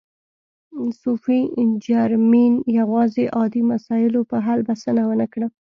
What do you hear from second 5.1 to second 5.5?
نه کړه.